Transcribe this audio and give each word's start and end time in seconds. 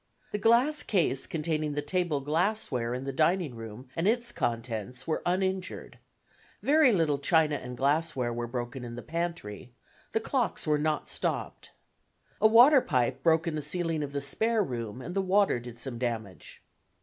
The 0.31 0.39
glass 0.39 0.81
case 0.81 1.27
containing 1.27 1.73
the 1.73 1.81
table 1.83 2.21
glassware 2.21 2.95
in 2.95 3.03
the 3.03 3.13
dining 3.13 3.53
room 3.53 3.87
and 3.95 4.07
its 4.07 4.31
contents 4.31 5.05
were 5.05 5.21
uninjured; 5.27 5.99
very 6.63 6.91
little 6.91 7.19
china 7.19 7.57
and 7.57 7.77
glassware 7.77 8.33
were 8.33 8.47
broken 8.47 8.83
in 8.83 8.95
the 8.95 9.03
pantry; 9.03 9.73
the 10.13 10.19
clocks 10.19 10.65
were 10.65 10.79
not 10.79 11.07
stopped. 11.07 11.69
A 12.41 12.47
water 12.47 12.81
pipe 12.81 13.21
broke 13.21 13.45
in 13.45 13.53
the 13.53 13.61
ceiling 13.61 14.01
of 14.01 14.11
the 14.11 14.21
spare 14.21 14.63
room 14.63 15.03
and 15.03 15.13
the 15.13 15.21
water 15.21 15.59
did 15.59 15.77
some 15.77 15.99
damage. 15.99 16.63